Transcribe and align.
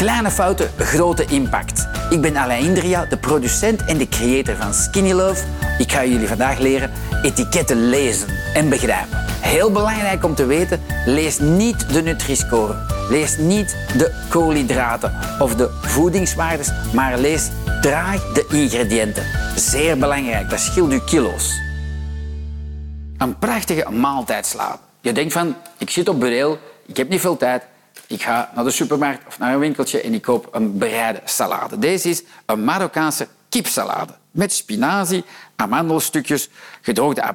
Kleine 0.00 0.30
fouten, 0.30 0.70
grote 0.78 1.24
impact. 1.24 1.88
Ik 2.10 2.20
ben 2.20 2.36
Alain 2.36 2.64
Indria, 2.64 3.04
de 3.04 3.16
producent 3.16 3.84
en 3.84 3.98
de 3.98 4.08
creator 4.08 4.56
van 4.56 4.74
Skinny 4.74 5.12
Love. 5.12 5.44
Ik 5.78 5.92
ga 5.92 6.04
jullie 6.04 6.28
vandaag 6.28 6.58
leren 6.58 6.90
etiketten 7.22 7.88
lezen 7.88 8.28
en 8.54 8.68
begrijpen. 8.68 9.18
Heel 9.40 9.72
belangrijk 9.72 10.24
om 10.24 10.34
te 10.34 10.46
weten, 10.46 10.80
lees 11.06 11.38
niet 11.38 11.92
de 11.92 12.02
Nutri-score. 12.02 12.74
Lees 13.10 13.36
niet 13.38 13.76
de 13.96 14.24
koolhydraten 14.28 15.18
of 15.38 15.54
de 15.54 15.70
voedingswaardes, 15.82 16.70
maar 16.94 17.18
lees 17.18 17.48
traag 17.80 18.32
de 18.32 18.46
ingrediënten. 18.50 19.24
Zeer 19.56 19.98
belangrijk, 19.98 20.50
dat 20.50 20.60
scheelt 20.60 20.92
u 20.92 21.00
kilo's. 21.00 21.60
Een 23.18 23.38
prachtige 23.38 23.90
maaltijd 23.90 24.46
slapen. 24.46 24.80
Je 25.00 25.12
denkt 25.12 25.32
van, 25.32 25.56
ik 25.78 25.90
zit 25.90 26.08
op 26.08 26.20
bureel, 26.20 26.58
ik 26.86 26.96
heb 26.96 27.08
niet 27.08 27.20
veel 27.20 27.36
tijd, 27.36 27.62
ik 28.10 28.22
ga 28.22 28.50
naar 28.54 28.64
de 28.64 28.70
supermarkt 28.70 29.26
of 29.26 29.38
naar 29.38 29.52
een 29.52 29.58
winkeltje 29.58 30.00
en 30.00 30.14
ik 30.14 30.22
koop 30.22 30.48
een 30.52 30.78
bereide 30.78 31.20
salade. 31.24 31.78
Deze 31.78 32.08
is 32.08 32.22
een 32.46 32.64
Marokkaanse 32.64 33.28
kipsalade 33.48 34.12
met 34.30 34.52
spinazie, 34.52 35.24
amandelstukjes, 35.56 36.48
gedroogde 36.80 37.34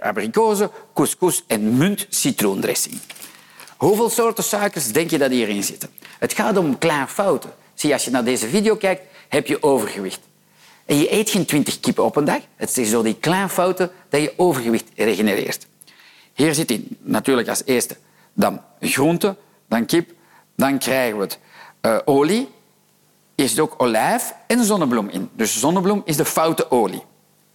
abrikozen, 0.00 0.70
couscous 0.94 1.44
en 1.46 1.76
munt 1.76 2.06
citroendressing. 2.08 2.98
Hoeveel 3.76 4.10
soorten 4.10 4.44
suikers 4.44 4.92
denk 4.92 5.10
je 5.10 5.18
dat 5.18 5.30
hierin 5.30 5.64
zitten? 5.64 5.88
Het 6.18 6.32
gaat 6.32 6.56
om 6.56 6.78
kleine 6.78 7.06
fouten. 7.06 7.50
Zie, 7.74 7.92
als 7.92 8.04
je 8.04 8.10
naar 8.10 8.24
deze 8.24 8.48
video 8.48 8.76
kijkt, 8.76 9.02
heb 9.28 9.46
je 9.46 9.62
overgewicht. 9.62 10.20
En 10.86 10.96
je 10.96 11.12
eet 11.12 11.30
geen 11.30 11.44
20 11.44 11.80
kippen 11.80 12.04
op 12.04 12.16
een 12.16 12.24
dag. 12.24 12.40
Het 12.56 12.78
is 12.78 12.90
door 12.90 13.02
die 13.02 13.16
kleine 13.20 13.48
fouten 13.48 13.90
dat 14.08 14.20
je 14.20 14.32
overgewicht 14.36 14.88
regenereert. 14.96 15.66
Hier 16.32 16.54
zit 16.54 16.70
in 16.70 16.96
natuurlijk 17.00 17.48
als 17.48 17.62
eerste 17.64 17.96
dan 18.32 18.60
groente, 18.80 19.36
dan 19.68 19.86
kip, 19.86 20.10
dan 20.58 20.78
krijgen 20.78 21.16
we 21.16 21.22
het 21.22 21.38
uh, 21.82 21.96
olie. 22.04 22.48
Is 23.34 23.56
er 23.56 23.62
ook 23.62 23.74
olijf 23.76 24.34
en 24.46 24.64
zonnebloem 24.64 25.08
in. 25.08 25.30
Dus 25.32 25.60
zonnebloem 25.60 26.02
is 26.04 26.16
de 26.16 26.24
foute 26.24 26.70
olie. 26.70 27.02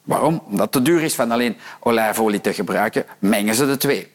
Waarom? 0.03 0.41
Omdat 0.45 0.59
het 0.59 0.71
te 0.71 0.81
duur 0.81 1.01
is 1.01 1.15
van 1.15 1.31
alleen 1.31 1.57
olijfolie 1.79 2.41
te 2.41 2.53
gebruiken, 2.53 3.05
mengen 3.19 3.55
ze 3.55 3.65
de 3.65 3.77
twee. 3.77 4.11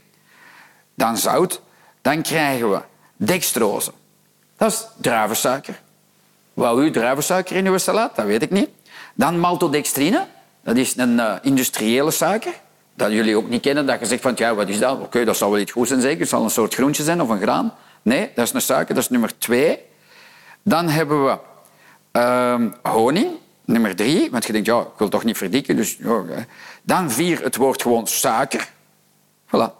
Dan 0.95 1.17
zout, 1.17 1.61
dan 2.03 2.23
krijgen 2.23 2.71
we 2.71 2.81
dextrose. 3.17 3.93
Dat 4.57 4.73
is 4.73 4.87
druivensuiker. 4.97 5.81
Wou 6.55 6.85
u 6.85 6.91
druivensuiker 6.91 7.57
in 7.57 7.67
uw 7.67 7.79
salade? 7.79 8.13
Dat 8.15 8.25
weet 8.25 8.43
ik 8.43 8.51
niet. 8.51 8.69
Dan 9.15 9.39
maltodextrine. 9.39 10.27
Dat 10.63 10.77
is 10.77 10.97
een 10.97 11.13
uh, 11.13 11.35
industriële 11.43 12.11
suiker. 12.11 12.53
Dat 12.95 13.11
jullie 13.11 13.37
ook 13.37 13.49
niet 13.49 13.63
kennen. 13.63 13.87
Dat 13.87 14.01
je 14.01 14.07
zegt 14.07 14.23
van, 14.23 14.33
ja, 14.37 14.55
wat 14.55 14.69
is 14.69 14.79
dat? 14.79 15.01
Oké, 15.01 15.25
dat 15.25 15.37
zal 15.37 15.51
wel 15.51 15.61
iets 15.61 15.73
goed 15.73 15.89
zijn 15.89 16.01
zeker. 16.01 16.21
Het 16.21 16.29
zal 16.29 16.45
een 16.45 16.51
soort 16.51 16.75
groentje 16.75 17.03
zijn 17.03 17.23
of 17.23 17.29
een 17.29 17.41
graan. 17.41 17.75
Nee, 18.09 18.31
dat 18.35 18.47
is 18.47 18.53
een 18.53 18.61
suiker. 18.61 18.95
Dat 18.95 19.05
is 19.05 19.11
nummer 19.11 19.39
twee. 19.39 19.79
Dan 20.63 20.89
hebben 20.89 21.25
we 21.25 21.39
uh, 22.13 22.63
honing. 22.83 23.31
Nummer 23.65 23.97
drie. 23.97 24.31
Want 24.31 24.45
je 24.47 24.53
denkt, 24.53 24.67
ja, 24.67 24.81
ik 24.81 24.99
wil 24.99 25.09
toch 25.09 25.25
niet 25.25 25.37
verdikken. 25.37 25.77
Dus, 25.77 25.97
ja. 25.97 26.25
Dan 26.83 27.11
vier, 27.11 27.43
het 27.43 27.57
woord 27.57 27.83
gewoon 27.83 28.07
suiker. 28.07 28.69
Voilà. 29.47 29.73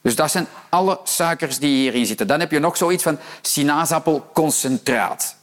Dus 0.00 0.16
dat 0.16 0.30
zijn 0.30 0.46
alle 0.68 1.00
suikers 1.04 1.58
die 1.58 1.76
hierin 1.76 2.06
zitten. 2.06 2.26
Dan 2.26 2.40
heb 2.40 2.50
je 2.50 2.58
nog 2.58 2.76
zoiets 2.76 3.02
van 3.02 3.18
sinaasappelconcentraat. 3.42 5.36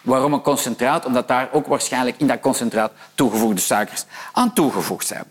Waarom 0.00 0.32
een 0.32 0.42
concentraat? 0.42 1.04
Omdat 1.04 1.28
daar 1.28 1.48
ook 1.52 1.66
waarschijnlijk 1.66 2.16
in 2.18 2.26
dat 2.26 2.40
concentraat 2.40 2.92
toegevoegde 3.14 3.60
suikers 3.60 4.04
aan 4.32 4.52
toegevoegd 4.52 5.06
zijn. 5.06 5.24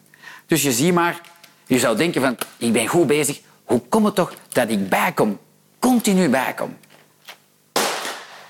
Dus 0.46 0.62
je 0.62 0.72
ziet 0.72 0.94
maar, 0.94 1.22
je 1.66 1.80
zou 1.80 1.98
denken 1.98 2.22
van, 2.22 2.38
ik 2.58 2.74
ben 2.74 2.88
goed 2.88 3.08
bezig. 3.08 3.42
Hoe 3.64 3.82
komt 3.90 4.06
het 4.06 4.16
toch 4.16 4.34
dat 4.50 4.70
ik 4.70 4.90
bijkom? 4.90 5.40
Continu 5.86 6.30
bijkom. 6.30 6.78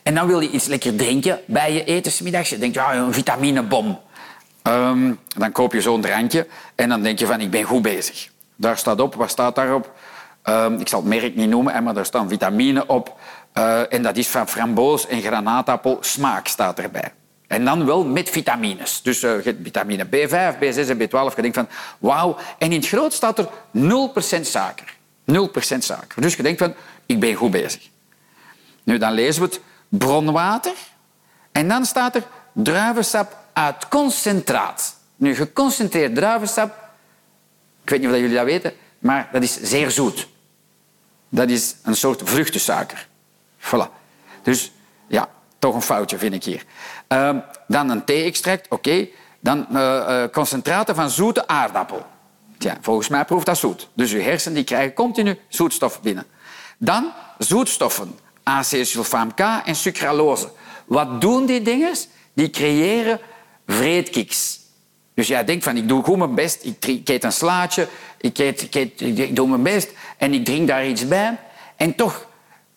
En 0.03 0.15
dan 0.15 0.27
wil 0.27 0.39
je 0.39 0.49
iets 0.49 0.65
lekker 0.65 0.95
drinken 0.95 1.39
bij 1.45 1.73
je 1.73 1.83
etensmiddags. 1.83 2.49
Je 2.49 2.57
denkt, 2.57 2.75
ja, 2.75 2.95
een 2.95 3.13
vitaminebom. 3.13 3.99
Um, 4.63 5.19
dan 5.37 5.51
koop 5.51 5.73
je 5.73 5.81
zo'n 5.81 6.01
drankje 6.01 6.47
en 6.75 6.89
dan 6.89 7.01
denk 7.01 7.19
je 7.19 7.25
van, 7.25 7.39
ik 7.39 7.51
ben 7.51 7.63
goed 7.63 7.81
bezig. 7.81 8.29
Daar 8.55 8.77
staat 8.77 8.99
op, 8.99 9.15
wat 9.15 9.29
staat 9.29 9.55
daarop? 9.55 9.93
Um, 10.43 10.79
ik 10.79 10.87
zal 10.87 10.99
het 10.99 11.09
merk 11.09 11.35
niet 11.35 11.49
noemen, 11.49 11.83
maar 11.83 11.93
daar 11.93 12.05
staan 12.05 12.29
vitamine 12.29 12.87
op. 12.87 13.17
Uh, 13.53 13.93
en 13.93 14.03
dat 14.03 14.17
is 14.17 14.27
van 14.27 14.47
framboos 14.47 15.07
en 15.07 15.21
granaatappel. 15.21 15.97
Smaak 16.01 16.47
staat 16.47 16.79
erbij. 16.79 17.13
En 17.47 17.65
dan 17.65 17.85
wel 17.85 18.05
met 18.05 18.29
vitamines. 18.29 19.01
Dus 19.01 19.23
uh, 19.23 19.31
vitamine 19.41 20.05
B5, 20.05 20.55
B6 20.55 20.89
en 20.89 20.97
B12. 20.97 21.35
Je 21.35 21.41
denkt 21.41 21.57
van, 21.57 21.67
wauw. 21.99 22.37
En 22.57 22.71
in 22.71 22.79
het 22.79 22.87
groot 22.87 23.13
staat 23.13 23.39
er 23.39 23.47
0% 23.77 24.41
suiker. 24.41 24.94
0% 25.31 25.77
suiker. 25.77 26.21
Dus 26.21 26.35
je 26.35 26.43
denkt 26.43 26.59
van, 26.59 26.73
ik 27.05 27.19
ben 27.19 27.33
goed 27.33 27.51
bezig. 27.51 27.89
Nu, 28.83 28.97
dan 28.97 29.11
lezen 29.11 29.41
we 29.41 29.47
het 29.47 29.61
bronwater. 29.89 30.73
En 31.51 31.67
dan 31.67 31.85
staat 31.85 32.15
er 32.15 32.23
druivensap 32.53 33.37
uit 33.53 33.87
concentraat. 33.87 34.95
Nu, 35.15 35.35
geconcentreerd 35.35 36.15
druivensap, 36.15 36.89
ik 37.83 37.89
weet 37.89 37.99
niet 37.99 38.09
of 38.09 38.15
jullie 38.15 38.35
dat 38.35 38.45
weten, 38.45 38.73
maar 38.99 39.29
dat 39.31 39.43
is 39.43 39.61
zeer 39.61 39.91
zoet. 39.91 40.27
Dat 41.29 41.49
is 41.49 41.75
een 41.83 41.95
soort 41.95 42.21
vruchtensuiker. 42.23 43.07
Voilà. 43.59 43.89
Dus 44.43 44.71
ja, 45.07 45.29
toch 45.59 45.75
een 45.75 45.81
foutje 45.81 46.17
vind 46.17 46.33
ik 46.33 46.43
hier. 46.43 46.63
Uh, 47.09 47.37
dan 47.67 47.89
een 47.89 48.03
thee-extract, 48.03 48.67
oké. 48.69 49.07
Dan 49.39 49.67
uh, 49.71 49.77
uh, 49.77 50.23
concentraten 50.31 50.95
van 50.95 51.09
zoete 51.09 51.47
aardappel. 51.47 52.05
Tja, 52.57 52.77
volgens 52.81 53.07
mij 53.07 53.25
proeft 53.25 53.45
dat 53.45 53.57
zoet. 53.57 53.89
Dus 53.93 54.11
uw 54.11 54.21
hersenen 54.21 54.55
die 54.55 54.63
krijgen 54.63 54.93
continu 54.93 55.39
zoetstof 55.47 56.01
binnen. 56.01 56.25
Dan 56.77 57.11
zoetstoffen, 57.37 58.19
acetylsulfaam 58.43 59.33
K 59.33 59.39
en 59.39 59.75
sucralose. 59.75 60.49
Wat 60.85 61.21
doen 61.21 61.45
die 61.45 61.61
dingen? 61.61 61.93
Die 62.33 62.49
creëren 62.49 63.19
vreedkiks. 63.67 64.59
Dus 65.13 65.27
jij 65.27 65.43
denkt 65.43 65.63
van, 65.63 65.77
ik 65.77 65.87
doe 65.87 66.03
goed 66.03 66.17
mijn 66.17 66.35
best, 66.35 66.63
ik, 66.63 67.09
eet 67.09 67.23
een 67.23 67.31
slaatje, 67.31 67.87
ik, 68.17 68.37
eet, 68.37 68.75
ik 68.99 69.35
doe 69.35 69.47
mijn 69.47 69.63
best 69.63 69.89
en 70.17 70.33
ik 70.33 70.45
drink 70.45 70.67
daar 70.67 70.87
iets 70.87 71.07
bij. 71.07 71.37
En 71.75 71.95
toch 71.95 72.27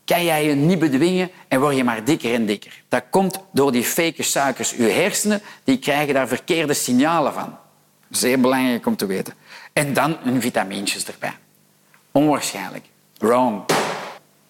kan 0.04 0.24
jij 0.24 0.44
je 0.44 0.54
niet 0.54 0.78
bedwingen 0.78 1.30
en 1.48 1.60
word 1.60 1.76
je 1.76 1.84
maar 1.84 2.04
dikker 2.04 2.34
en 2.34 2.46
dikker. 2.46 2.82
Dat 2.88 3.02
komt 3.10 3.40
door 3.52 3.72
die 3.72 3.84
fake 3.84 4.22
suikers. 4.22 4.70
Je 4.70 4.82
hersenen 4.82 5.42
die 5.64 5.78
krijgen 5.78 6.14
daar 6.14 6.28
verkeerde 6.28 6.74
signalen 6.74 7.32
van. 7.32 7.58
Zeer 8.10 8.40
belangrijk 8.40 8.86
om 8.86 8.96
te 8.96 9.06
weten. 9.06 9.34
En 9.72 9.92
dan 9.92 10.16
hun 10.20 10.40
vitamintjes 10.40 11.04
erbij. 11.04 11.36
Onwaarschijnlijk. 12.12 12.84
Wrong. 13.18 13.62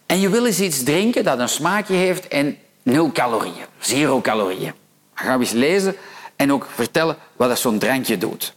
En 0.06 0.20
je 0.20 0.28
wil 0.28 0.46
eens 0.46 0.60
iets 0.60 0.82
drinken 0.82 1.24
dat 1.24 1.38
een 1.38 1.48
smaakje 1.48 1.94
heeft 1.94 2.28
en 2.28 2.58
nul 2.82 3.12
calorieën. 3.12 3.64
Zero 3.78 4.20
calorieën. 4.20 4.72
Dan 5.14 5.26
gaan 5.26 5.38
we 5.38 5.44
eens 5.44 5.54
lezen 5.54 5.96
en 6.36 6.52
ook 6.52 6.66
vertellen 6.74 7.16
wat 7.36 7.58
zo'n 7.58 7.78
drankje 7.78 8.18
doet. 8.18 8.54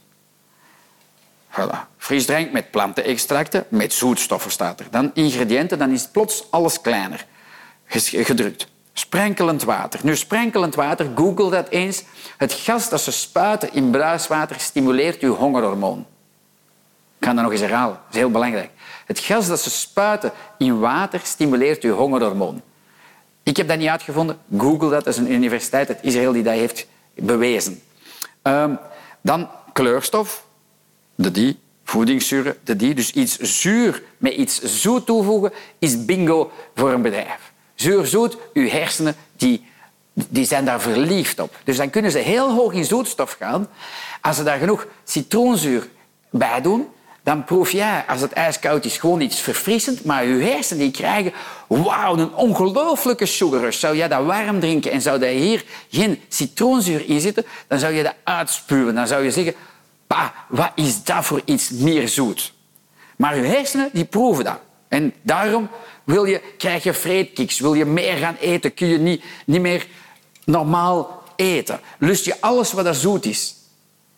Voilà. 1.50 1.90
Frisdrank 1.98 2.52
met 2.52 2.70
plantenextracten, 2.70 3.66
met 3.68 3.92
zoetstoffen 3.92 4.50
staat 4.50 4.80
er. 4.80 4.86
Dan 4.90 5.10
ingrediënten, 5.14 5.78
dan 5.78 5.90
is 5.90 6.08
plots 6.08 6.44
alles 6.50 6.80
kleiner 6.80 7.26
gedrukt. 7.86 8.66
Sprenkelend 8.92 9.62
water. 9.62 10.00
Nu, 10.02 10.16
sprenkelend 10.16 10.74
water, 10.74 11.10
google 11.14 11.50
dat 11.50 11.68
eens. 11.68 12.02
Het 12.36 12.52
gas 12.52 12.88
dat 12.88 13.00
ze 13.00 13.12
spuiten 13.12 13.72
in 13.72 13.90
bruiswater 13.90 14.60
stimuleert 14.60 15.20
uw 15.20 15.34
hongerhormoon. 15.34 16.06
Ik 17.18 17.28
ga 17.28 17.34
dat 17.34 17.42
nog 17.42 17.52
eens 17.52 17.60
herhalen. 17.60 17.94
Dat 17.94 18.10
is 18.10 18.16
heel 18.16 18.30
belangrijk. 18.30 18.70
Het 19.06 19.18
gas 19.18 19.46
dat 19.46 19.60
ze 19.60 19.70
spuiten 19.70 20.32
in 20.58 20.78
water 20.78 21.20
stimuleert 21.22 21.82
uw 21.82 21.94
hongerhormoon. 21.94 22.62
Ik 23.42 23.56
heb 23.56 23.68
dat 23.68 23.78
niet 23.78 23.88
uitgevonden. 23.88 24.38
Google 24.58 24.90
dat. 24.90 25.04
Dat 25.04 25.14
is 25.14 25.16
een 25.16 25.32
universiteit 25.32 25.88
uit 25.88 25.98
Israël 26.02 26.32
die 26.32 26.42
dat 26.42 26.54
heeft 26.54 26.86
bewezen. 27.14 27.82
Um, 28.42 28.78
dan 29.20 29.48
kleurstof 29.72 30.44
de 31.14 31.30
die, 31.30 31.58
voedingszuren, 31.84 32.56
de 32.64 32.76
die. 32.76 32.94
Dus 32.94 33.12
iets 33.12 33.38
zuur 33.38 34.02
met 34.18 34.32
iets 34.32 34.62
zoet 34.62 35.06
toevoegen 35.06 35.52
is 35.78 36.04
bingo 36.04 36.52
voor 36.74 36.92
een 36.92 37.02
bedrijf. 37.02 37.51
Zuur-zoet, 37.82 38.36
uw 38.52 38.68
hersenen 38.68 39.14
die, 39.36 39.66
die 40.12 40.44
zijn 40.44 40.64
daar 40.64 40.80
verliefd 40.80 41.40
op. 41.40 41.56
Dus 41.64 41.76
dan 41.76 41.90
kunnen 41.90 42.10
ze 42.10 42.18
heel 42.18 42.50
hoog 42.50 42.72
in 42.72 42.84
zoetstof 42.84 43.36
gaan. 43.40 43.68
Als 44.20 44.36
ze 44.36 44.42
daar 44.42 44.58
genoeg 44.58 44.86
citroenzuur 45.04 45.88
bij 46.30 46.60
doen, 46.60 46.88
dan 47.22 47.44
proef 47.44 47.70
jij, 47.70 48.04
als 48.08 48.20
het 48.20 48.32
ijskoud 48.32 48.84
is, 48.84 48.98
gewoon 48.98 49.20
iets 49.20 49.40
verfrissend. 49.40 50.04
Maar 50.04 50.24
je 50.24 50.44
hersenen 50.44 50.82
die 50.82 50.90
krijgen, 50.90 51.32
wauw, 51.66 52.16
een 52.16 52.34
ongelooflijke 52.34 53.26
sugar 53.26 53.60
rush. 53.60 53.78
Zou 53.78 53.96
jij 53.96 54.08
dat 54.08 54.24
warm 54.24 54.60
drinken 54.60 54.90
en 54.90 55.02
zou 55.02 55.18
daar 55.18 55.28
hier 55.28 55.64
geen 55.90 56.20
citroenzuur 56.28 57.08
in 57.08 57.20
zitten, 57.20 57.44
dan 57.66 57.78
zou 57.78 57.92
je 57.92 58.02
dat 58.02 58.14
uitspuwen. 58.24 58.94
Dan 58.94 59.06
zou 59.06 59.24
je 59.24 59.30
zeggen, 59.30 59.54
wat 60.48 60.72
is 60.74 61.04
dat 61.04 61.24
voor 61.24 61.42
iets 61.44 61.70
meer 61.70 62.08
zoet? 62.08 62.52
Maar 63.16 63.36
je 63.36 63.42
hersenen 63.42 63.90
die 63.92 64.04
proeven 64.04 64.44
dat. 64.44 64.60
En 64.92 65.14
daarom 65.22 65.68
wil 66.04 66.24
je, 66.24 66.40
krijg 66.58 66.82
je 66.82 66.92
vreedkiks, 66.92 67.60
wil 67.60 67.74
je 67.74 67.84
meer 67.84 68.16
gaan 68.16 68.36
eten, 68.40 68.74
kun 68.74 68.86
je 68.86 68.98
niet, 68.98 69.24
niet 69.46 69.60
meer 69.60 69.86
normaal 70.44 71.22
eten. 71.36 71.80
Lust 71.98 72.24
je 72.24 72.40
alles 72.40 72.72
wat 72.72 72.86
er 72.86 72.94
zoet 72.94 73.24
is. 73.24 73.54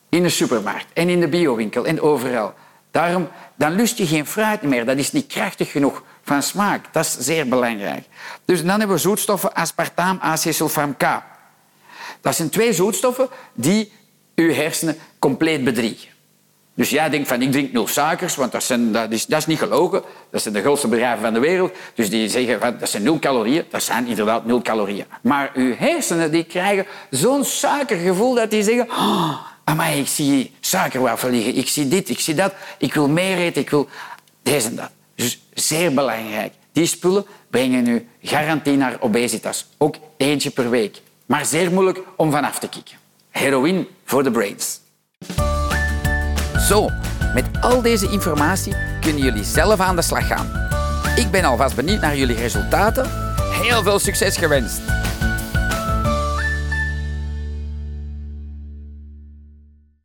In 0.09 0.23
de 0.23 0.29
supermarkt 0.29 0.87
en 0.93 1.09
in 1.09 1.21
de 1.21 1.29
biowinkel 1.29 1.87
en 1.87 2.01
overal. 2.01 2.55
Daarom 2.91 3.29
dan 3.55 3.73
lust 3.73 3.99
je 3.99 4.07
geen 4.07 4.27
fruit 4.27 4.63
meer. 4.63 4.85
Dat 4.85 4.97
is 4.97 5.13
niet 5.13 5.27
krachtig 5.27 5.71
genoeg 5.71 6.03
van 6.23 6.43
smaak. 6.43 6.93
Dat 6.93 7.05
is 7.05 7.17
zeer 7.19 7.49
belangrijk. 7.49 8.07
Dus 8.45 8.65
dan 8.65 8.79
hebben 8.79 8.97
we 8.97 9.03
zoetstoffen 9.03 9.55
aspartaam, 9.55 10.19
acetylsulfam 10.21 10.97
K. 10.97 11.23
Dat 12.21 12.35
zijn 12.35 12.51
twee 12.51 12.73
zoetstoffen 12.73 13.29
die 13.53 13.93
uw 14.35 14.53
hersenen 14.53 14.97
compleet 15.19 15.65
bedriegen. 15.65 16.14
Dus 16.75 16.91
jij 16.91 17.11
denkt 17.11 17.29
van 17.29 17.43
ik 17.43 17.53
drink 17.53 17.73
nul 17.73 17.87
suikers, 17.87 18.35
want 18.35 18.53
dat, 18.53 18.63
zijn, 18.63 18.93
dat, 18.93 19.11
is, 19.11 19.27
dat 19.27 19.39
is 19.39 19.47
niet 19.47 19.59
gelogen. 19.59 20.03
Dat 20.31 20.43
zijn 20.43 20.55
de 20.55 20.61
grootste 20.61 20.89
bedrijven 20.89 21.23
van 21.23 21.33
de 21.33 21.41
wereld. 21.41 21.73
Dus 21.95 22.11
die 22.11 22.29
zeggen 22.29 22.79
dat 22.79 22.89
zijn 22.89 23.03
nul 23.03 23.19
calorieën. 23.19 23.65
Dat 23.71 23.83
zijn 23.83 24.07
inderdaad 24.07 24.47
nul 24.47 24.63
calorieën. 24.63 25.05
Maar 25.23 25.51
uw 25.55 25.75
hersenen 25.77 26.31
die 26.31 26.45
krijgen 26.45 26.87
zo'n 27.11 27.45
suikergevoel 27.45 28.35
dat 28.35 28.51
die 28.51 28.63
zeggen... 28.63 28.91
Oh, 28.91 29.41
amai, 29.65 30.01
ik 30.01 30.09
zie 30.09 30.55
suikerwafel 30.61 31.31
liggen. 31.31 31.57
Ik 31.57 31.69
zie 31.69 31.89
dit, 31.89 32.09
ik 32.09 32.21
zie 32.21 32.35
dat. 32.35 32.55
Ik 32.79 32.95
wil 32.95 33.09
meer 33.09 33.37
eten, 33.37 33.63
ik 33.63 33.71
wil 33.71 33.89
deze 34.43 34.69
en 34.69 34.77
dat. 34.77 34.91
Dus 35.15 35.41
zeer 35.55 35.95
belangrijk. 35.95 36.53
Die 36.73 36.87
spullen 36.87 37.27
brengen 37.51 37.87
u 37.87 38.09
garantie 38.23 38.77
naar 38.77 38.97
obesitas. 39.01 39.67
Ook 39.79 39.97
eentje 40.17 40.51
per 40.51 40.71
week. 40.71 41.01
Maar 41.27 41.45
zeer 41.45 41.73
moeilijk 41.73 42.01
om 42.17 42.31
vanaf 42.31 42.59
te 42.59 42.69
kicken. 42.69 42.97
Heroïne 43.31 43.87
voor 44.05 44.23
de 44.23 44.31
brains. 44.31 44.81
Zo, 46.65 46.91
met 47.35 47.45
al 47.61 47.83
deze 47.83 48.11
informatie 48.11 48.75
kunnen 49.01 49.23
jullie 49.23 49.45
zelf 49.45 49.81
aan 49.81 49.97
de 49.97 50.03
slag 50.03 50.27
gaan. 50.27 50.47
Ik 51.17 51.31
ben 51.31 51.45
alvast 51.45 51.77
benieuwd 51.77 52.01
naar 52.01 52.17
jullie 52.17 52.37
resultaten. 52.37 53.07
Heel 53.63 53.83
veel 53.83 53.99
succes 53.99 54.37
gewenst! 54.37 55.04